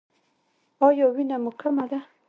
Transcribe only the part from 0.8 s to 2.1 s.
ایا وینه مو کمه ده؟